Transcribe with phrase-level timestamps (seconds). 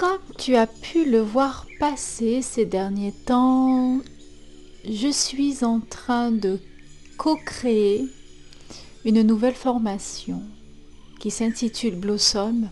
[0.00, 3.98] Comme tu as pu le voir passer ces derniers temps,
[4.88, 6.58] je suis en train de
[7.18, 8.06] co-créer
[9.04, 10.40] une nouvelle formation
[11.18, 12.70] qui s'intitule Blossom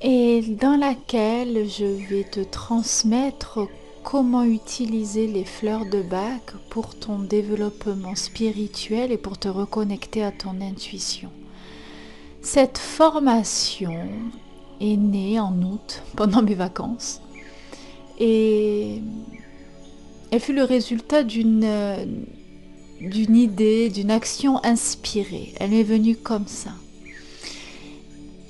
[0.00, 3.68] et dans laquelle je vais te transmettre
[4.02, 10.32] comment utiliser les fleurs de bac pour ton développement spirituel et pour te reconnecter à
[10.32, 11.30] ton intuition.
[12.40, 14.08] Cette formation
[14.80, 17.20] est née en août pendant mes vacances
[18.18, 19.00] et
[20.30, 21.66] elle fut le résultat d'une
[23.00, 25.54] d'une idée, d'une action inspirée.
[25.60, 26.70] Elle m'est venue comme ça.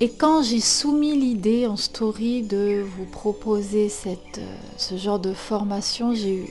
[0.01, 4.41] Et quand j'ai soumis l'idée en story de vous proposer cette,
[4.77, 6.49] ce genre de formation, j'ai eu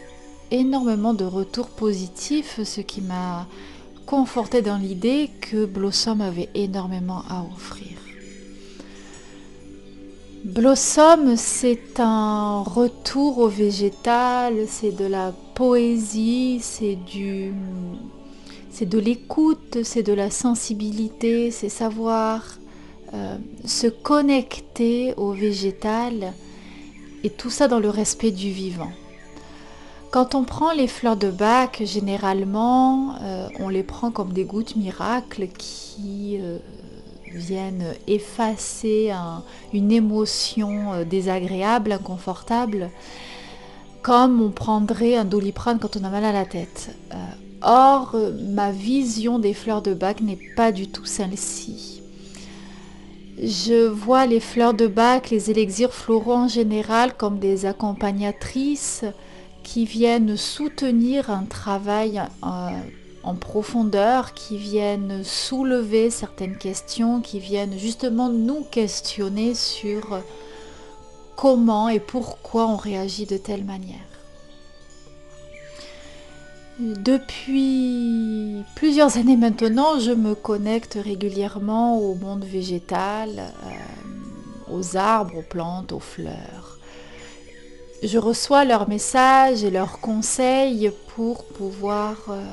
[0.51, 3.47] énormément de retours positifs, ce qui m'a
[4.05, 8.06] conforté dans l'idée que Blossom avait énormément à offrir.
[10.47, 17.53] Blossom, c'est un retour au végétal, c'est de la poésie, c'est du
[18.69, 22.59] c'est de l'écoute, c'est de la sensibilité, c'est savoir
[23.13, 23.35] euh,
[23.65, 26.31] se connecter au végétal
[27.25, 28.91] et tout ça dans le respect du vivant.
[30.11, 34.77] Quand on prend les fleurs de bac, généralement, euh, on les prend comme des gouttes
[34.77, 36.57] miracles qui euh,
[37.33, 39.11] viennent effacer
[39.73, 42.89] une émotion désagréable, inconfortable
[44.07, 46.95] comme on prendrait un doliprane quand on a mal à la tête.
[47.11, 47.15] Euh,
[47.61, 48.15] or,
[48.53, 52.01] ma vision des fleurs de bac n'est pas du tout celle-ci.
[53.43, 59.03] Je vois les fleurs de bac, les élixirs floraux en général, comme des accompagnatrices
[59.61, 62.69] qui viennent soutenir un travail euh,
[63.27, 70.21] en profondeur, qui viennent soulever certaines questions, qui viennent justement nous questionner sur
[71.35, 73.99] comment et pourquoi on réagit de telle manière.
[76.79, 85.41] Depuis plusieurs années maintenant, je me connecte régulièrement au monde végétal, euh, aux arbres, aux
[85.41, 86.77] plantes, aux fleurs.
[88.03, 92.43] Je reçois leurs messages et leurs conseils pour pouvoir, euh,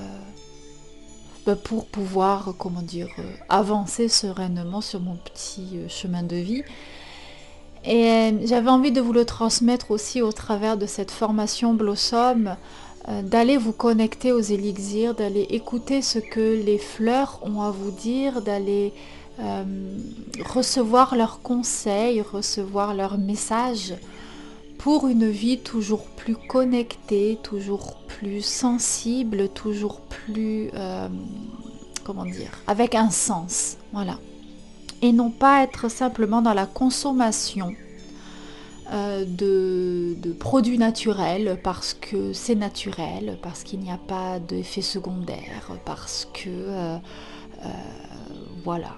[1.53, 6.63] pour pouvoir comment dire, euh, avancer sereinement sur mon petit chemin de vie.
[7.87, 12.57] Et euh, j'avais envie de vous le transmettre aussi au travers de cette formation Blossom,
[13.09, 17.91] euh, d'aller vous connecter aux élixirs, d'aller écouter ce que les fleurs ont à vous
[17.91, 18.95] dire, d'aller
[19.41, 19.65] euh,
[20.47, 23.95] recevoir leurs conseils, recevoir leurs messages
[24.79, 27.99] pour une vie toujours plus connectée, toujours
[28.41, 30.71] sensible, toujours plus,
[32.05, 33.77] comment dire, avec un sens.
[33.93, 34.19] Voilà
[35.05, 37.75] et non pas être simplement dans la consommation
[38.91, 45.73] euh, de, produits naturels parce que c'est naturel, parce qu'il n'y a pas d'effet secondaire,
[45.85, 46.97] parce que euh,
[47.65, 47.69] euh,
[48.65, 48.97] voilà.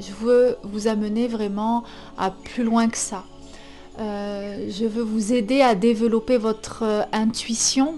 [0.00, 1.84] Je veux vous amener vraiment
[2.16, 3.24] à plus loin que ça.
[3.98, 7.94] Je veux vous aider à développer votre intuition,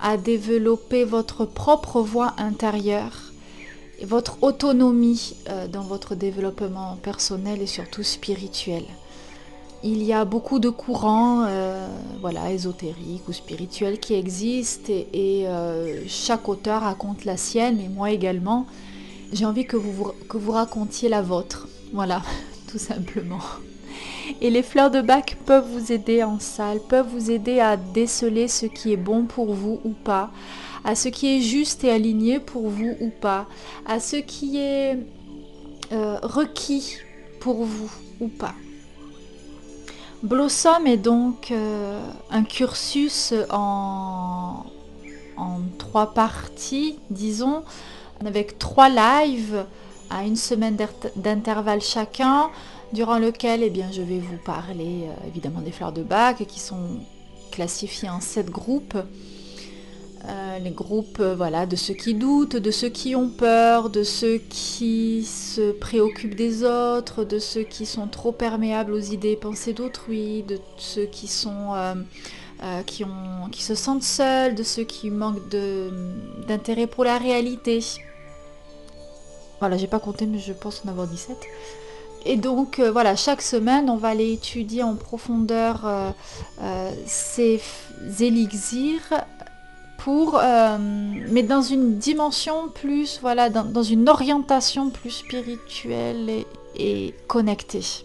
[0.00, 3.26] à développer votre propre voix intérieure
[4.04, 8.84] votre autonomie euh, dans votre développement personnel et surtout spirituel.
[9.82, 11.86] Il y a beaucoup de courants euh,
[12.20, 18.10] voilà, ésotériques ou spirituels qui existent et, euh, chaque auteur raconte la sienne et moi
[18.10, 18.66] également.
[19.32, 21.68] J'ai envie que vous racontiez la vôtre.
[21.92, 22.22] Voilà,
[22.70, 23.40] tout simplement.
[24.40, 28.48] Et les fleurs de bac peuvent vous aider en salle, peuvent vous aider à déceler
[28.48, 30.30] ce qui est bon pour vous ou pas,
[30.84, 33.46] à ce qui est juste et aligné pour vous ou pas,
[33.86, 34.98] à ce qui est
[35.92, 36.98] euh, requis
[37.40, 37.90] pour vous
[38.20, 38.54] ou pas.
[40.22, 41.52] Blossom est donc
[42.30, 44.64] un cursus en,
[45.36, 47.62] en trois parties, disons,
[48.24, 49.64] avec trois lives
[50.10, 50.76] à une semaine
[51.16, 52.48] d'intervalle chacun,
[52.96, 56.58] durant lequel eh bien, je vais vous parler euh, évidemment des fleurs de bac qui
[56.58, 56.98] sont
[57.52, 58.96] classifiées en sept groupes.
[60.24, 64.02] Euh, les groupes euh, voilà, de ceux qui doutent, de ceux qui ont peur, de
[64.02, 69.36] ceux qui se préoccupent des autres, de ceux qui sont trop perméables aux idées et
[69.36, 71.74] pensées d'autrui, de ceux qui sont
[72.86, 75.50] qui, ont, qui se sentent seuls, de ceux qui manquent
[76.48, 77.80] d'intérêt pour la réalité.
[79.60, 81.36] Voilà, j'ai pas compté, mais je pense en avoir 17.
[82.28, 86.10] Et donc euh, voilà, chaque semaine, on va aller étudier en profondeur euh,
[86.60, 87.62] euh, ces
[88.18, 89.24] élixirs
[89.98, 90.40] pour,
[91.30, 96.44] mais dans une dimension plus, voilà, dans, une orientation plus spirituelle
[96.76, 98.04] et, connectée.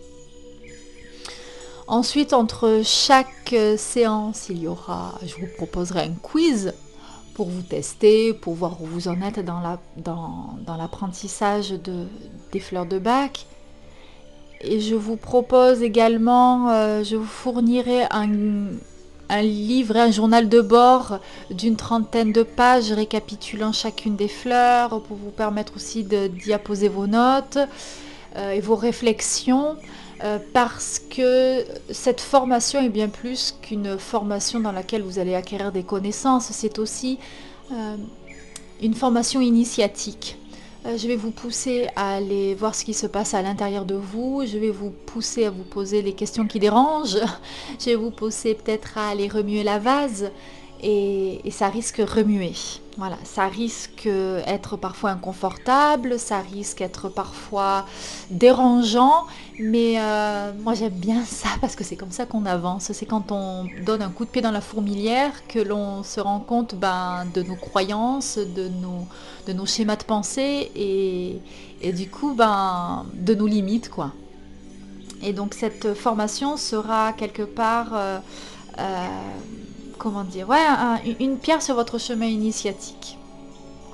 [1.86, 6.74] Ensuite, entre chaque séance, il y aura, je vous proposerai un quiz
[7.36, 12.08] pour vous tester, pour voir où vous en êtes dans, la, dans, l'apprentissage de,
[12.52, 13.46] des fleurs de bac.
[14.64, 18.28] Et je vous propose également, euh, je vous fournirai un,
[19.42, 21.20] livre et un journal de bord
[21.50, 27.08] d'une trentaine de pages récapitulant chacune des fleurs pour vous permettre aussi d'y apposer vos
[27.08, 27.58] notes
[28.36, 29.78] euh, et vos réflexions.
[30.24, 35.72] Euh, parce que cette formation est bien plus qu'une formation dans laquelle vous allez acquérir
[35.72, 37.18] des connaissances, c'est aussi
[38.82, 40.38] une formation initiatique.
[40.86, 43.94] Euh, je vais vous pousser à aller voir ce qui se passe à l'intérieur de
[43.94, 47.20] vous, je vais vous pousser à vous poser les questions qui dérangent,
[47.80, 50.32] je vais vous pousser peut-être à aller remuer la vase,
[50.82, 52.54] et, ça risque remuer.
[52.98, 57.86] Voilà, ça risque être parfois inconfortable, ça risque être parfois
[58.30, 59.28] dérangeant,
[59.60, 62.92] mais euh, moi j'aime bien ça parce que c'est comme ça qu'on avance.
[62.92, 66.40] C'est quand on donne un coup de pied dans la fourmilière que l'on se rend
[66.40, 69.08] compte ben, de nos croyances, de nos,
[69.48, 74.12] de nos schémas de pensée et, du coup ben, de nos limites quoi.
[75.24, 78.20] Et donc cette formation sera quelque part euh,
[78.80, 79.08] euh,
[80.02, 80.58] comment dire, ouais,
[81.20, 83.20] une pierre sur votre chemin initiatique.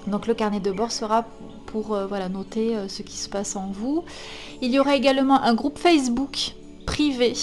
[0.07, 1.25] Donc le carnet de bord sera
[1.65, 4.05] pour euh, voilà, noter euh, ce qui se passe en vous.
[4.61, 6.55] Il y aura également un groupe Facebook
[6.85, 7.33] privé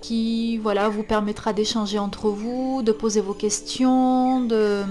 [0.00, 4.84] qui voilà, vous permettra d'échanger entre vous, de poser vos questions, de,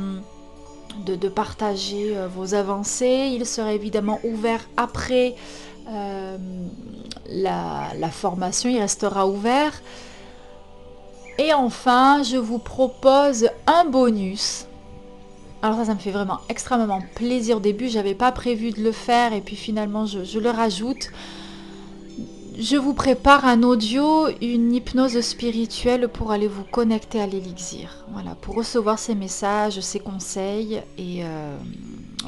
[1.34, 3.30] partager euh, vos avancées.
[3.32, 5.36] Il sera évidemment ouvert après
[7.30, 9.82] la, formation, il restera ouvert.
[11.40, 14.66] Et enfin, je vous propose un bonus.
[15.62, 17.58] Alors ça, ça me fait vraiment extrêmement plaisir.
[17.58, 21.12] Au début, j'avais pas prévu de le faire et puis finalement, je, le rajoute.
[22.58, 28.06] Je vous prépare un audio, une hypnose spirituelle pour aller vous connecter à l'élixir.
[28.12, 30.82] Voilà, pour recevoir ces messages, ces conseils.
[30.98, 31.58] Et euh,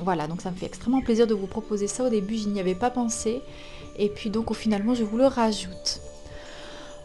[0.03, 2.03] voilà, donc ça me fait extrêmement plaisir de vous proposer ça.
[2.03, 3.41] Au début, je n'y avais pas pensé.
[3.97, 6.01] Et puis donc, finalement, je vous le rajoute.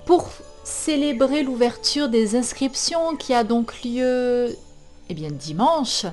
[0.04, 0.28] Pour
[0.64, 4.56] célébrer l'ouverture des inscriptions qui a donc lieu
[5.08, 6.06] eh bien, dimanche.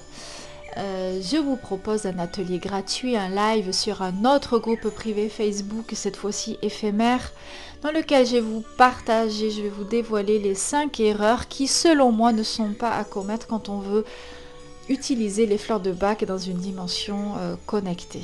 [0.77, 5.91] Euh, je vous propose un atelier gratuit, un live sur un autre groupe privé Facebook,
[5.93, 7.31] cette fois-ci éphémère,
[7.81, 12.11] dans lequel je vais vous partager, je vais vous dévoiler les 5 erreurs qui, selon
[12.11, 14.05] moi, ne sont pas à commettre quand on veut
[14.87, 18.23] utiliser les fleurs de bac dans une dimension euh, connectée.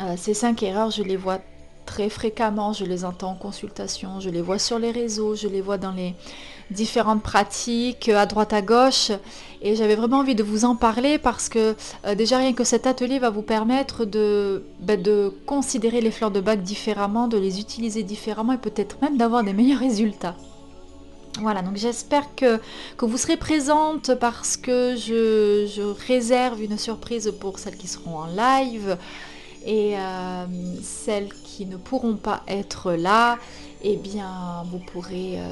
[0.00, 1.38] Euh, ces 5 erreurs, je les vois
[1.86, 5.60] très fréquemment, je les entends en consultation, je les vois sur les réseaux, je les
[5.60, 6.14] vois dans les
[6.70, 9.10] différentes pratiques à droite à gauche
[9.60, 11.74] et j'avais vraiment envie de vous en parler parce que
[12.06, 16.30] euh, déjà rien que cet atelier va vous permettre de, ben, de considérer les fleurs
[16.30, 20.36] de bac différemment, de les utiliser différemment et peut-être même d'avoir des meilleurs résultats.
[21.40, 22.60] Voilà, donc j'espère que,
[23.00, 28.96] vous serez présente parce que je réserve une surprise pour celles qui seront en live
[29.64, 30.46] et euh,
[30.82, 33.38] celles qui ne pourront pas être là,
[33.82, 35.42] eh bien vous pourrez euh,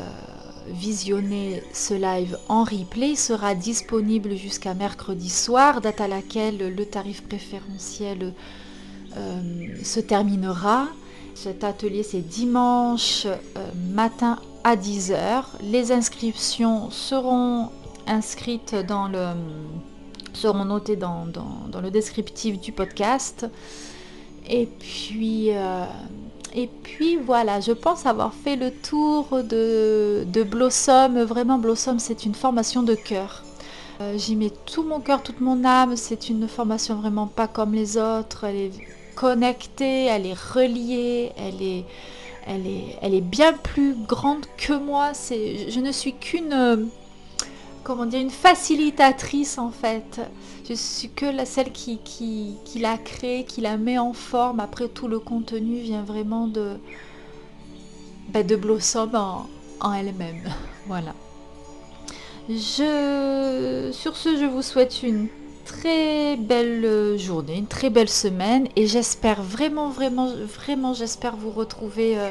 [0.69, 3.11] visionner ce live en replay.
[3.11, 8.35] Il sera disponible jusqu'à mercredi soir, date à laquelle le tarif préférentiel
[9.16, 10.88] euh, se terminera.
[11.35, 13.26] Cet atelier c'est dimanche
[13.95, 15.45] matin à 10h.
[15.62, 17.71] Les inscriptions seront
[18.07, 19.28] inscrites dans le
[20.35, 21.26] seront notées dans
[21.83, 23.47] le descriptif du podcast.
[24.49, 25.85] Et puis, euh,
[26.55, 31.23] et puis voilà, je pense avoir fait le tour de, Blossom.
[31.23, 33.43] Vraiment, Blossom, c'est une formation de cœur.
[34.01, 35.97] Euh, j'y mets tout mon cœur, toute mon âme.
[35.97, 38.45] C'est une formation vraiment pas comme les autres.
[38.45, 38.73] Elle est
[39.15, 41.85] connectée, elle est reliée, elle est,
[42.47, 45.13] elle est, elle est bien plus grande que moi.
[45.31, 46.89] Je ne suis qu'une,
[47.83, 50.21] comment dire, une facilitatrice en fait.
[50.69, 54.61] Je suis que la, celle qui, qui, qui la crée, qui la met en forme.
[54.61, 56.77] Après, tout le contenu vient vraiment de,
[58.33, 59.47] bah, de Blossom en,
[59.81, 60.43] en elle-même.
[60.89, 61.15] Voilà.
[62.49, 65.29] Je, sur ce, je vous souhaite une
[65.65, 72.19] très belle journée, une très belle semaine et j'espère vraiment, vraiment, vraiment, j'espère vous retrouver
[72.19, 72.31] euh,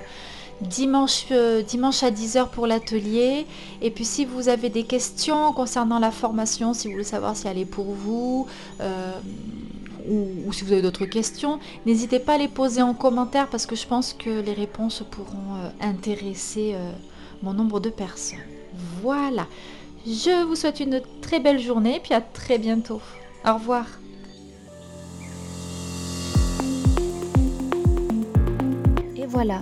[0.62, 3.46] dimanche, euh, dimanche à 10h pour l'atelier.
[3.82, 7.48] Et puis si vous avez des questions concernant la formation, si vous voulez savoir si
[7.48, 8.48] elle est pour vous,
[8.80, 9.14] euh,
[10.10, 13.76] ou, si vous avez d'autres questions, n'hésitez pas à les poser en commentaire parce que
[13.76, 16.76] je pense que les réponses pourront intéresser
[17.44, 18.40] mon nombre de personnes.
[19.02, 19.46] Voilà.
[20.06, 23.00] Je vous souhaite une très belle journée et puis à très bientôt.
[23.46, 23.86] Au revoir.
[29.16, 29.62] Et voilà,